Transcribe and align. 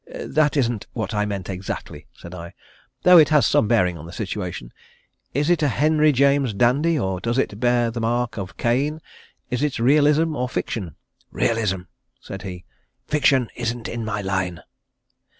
"That 0.25 0.57
isn't 0.57 0.87
what 0.93 1.13
I 1.13 1.27
meant 1.27 1.47
exactly," 1.47 2.07
said 2.13 2.33
I, 2.33 2.55
"though 3.03 3.19
it 3.19 3.29
has 3.29 3.45
some 3.45 3.67
bearing 3.67 3.99
on 3.99 4.07
the 4.07 4.11
situation. 4.11 4.73
Is 5.31 5.47
it 5.47 5.61
a 5.61 5.67
Henry 5.67 6.11
James 6.11 6.55
dandy, 6.55 6.97
or 6.97 7.19
does 7.19 7.37
it 7.37 7.59
bear 7.59 7.91
the 7.91 8.01
mark 8.01 8.35
of 8.39 8.57
Caine? 8.57 8.99
Is 9.51 9.61
it 9.61 9.77
realism 9.77 10.35
or 10.35 10.49
fiction?" 10.49 10.95
"Realism," 11.29 11.81
said 12.19 12.41
he. 12.41 12.65
"Fiction 13.05 13.51
isn't 13.55 13.87
in 13.87 14.03
my 14.03 14.21
line." 14.21 14.61